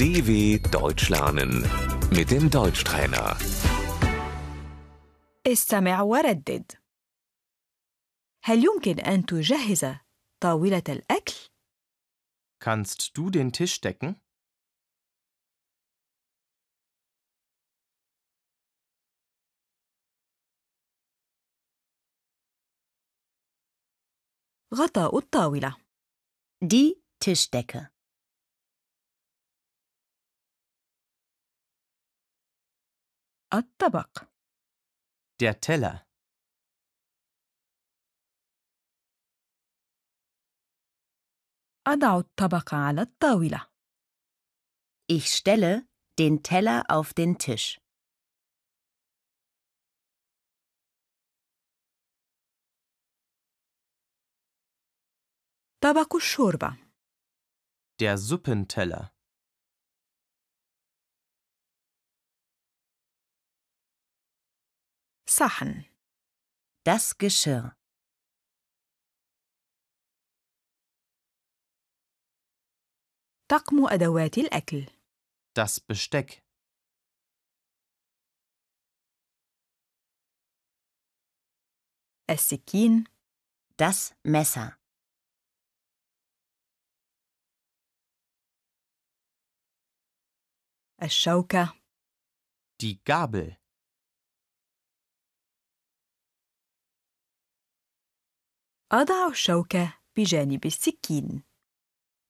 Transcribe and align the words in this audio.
DW 0.00 0.58
Deutsch 0.70 1.08
lernen 1.10 1.52
mit 2.10 2.30
dem 2.30 2.50
Deutschtrainer. 2.50 3.36
استمع 5.46 6.00
وردد 6.02 6.72
هل 8.44 8.64
يمكن 8.64 9.00
أن 9.00 9.26
تجهز 9.26 9.86
طاولة 10.40 10.82
الأكل؟ 10.88 11.34
Kannst 12.64 13.16
du 13.16 13.30
den 13.30 13.52
Tisch 13.52 13.80
decken? 13.80 14.16
غطاء 24.74 25.18
الطاولة 25.18 25.76
Die 26.64 26.94
Tischdecke. 27.20 27.90
الطبق 33.54 34.24
Der 35.42 35.60
Teller. 35.60 36.06
أضع 41.86 42.18
الطبق 42.18 42.74
على 42.74 43.02
الطاولة 43.02 43.66
Ich 45.08 45.26
stelle 45.36 45.86
den 46.18 46.42
Teller 46.42 46.84
auf 46.88 47.14
den 47.14 47.38
Tisch. 47.38 47.78
طبق 55.80 56.16
الشوربة 56.16 56.76
Der 58.00 58.18
Suppenteller. 58.18 59.10
صحن 65.40 65.84
Das 66.84 67.14
Geschirr. 67.18 67.74
طقم 73.48 73.86
أدوات 73.86 74.38
الأكل 74.38 74.86
Das 75.54 75.80
Besteck. 75.80 76.42
السكين 82.30 83.04
Das 83.78 84.14
Messer. 84.24 84.76
الشوكة 91.02 91.72
Die 92.82 92.98
Gabel. 93.04 93.56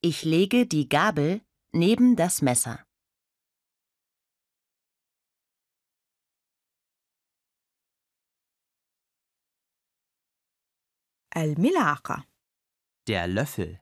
Ich 0.03 0.23
lege 0.25 0.67
die 0.67 0.89
Gabel 0.89 1.41
neben 1.73 2.17
das 2.17 2.43
Messer. 2.43 2.87
الملعقة 11.37 12.27
Der 13.09 13.27
Löffel. 13.27 13.81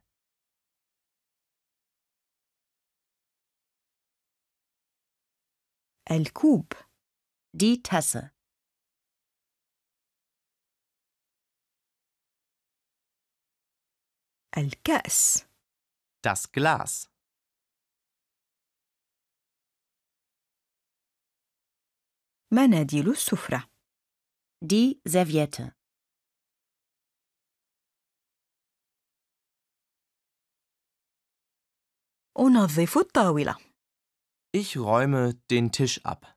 الكوب 6.11 6.75
Die 7.57 7.83
Tasse. 7.83 8.35
الكأس 14.59 15.45
Das 16.27 16.47
Glas. 16.53 17.09
مناديل 22.53 23.09
السفرة 23.11 23.71
Die 24.65 25.01
Serviette. 25.09 25.73
أنظف 32.39 32.99
الطاولة 32.99 33.57
Ich 34.57 34.77
räume 34.79 35.35
den 35.51 35.73
Tisch 35.73 36.05
ab. 36.05 36.37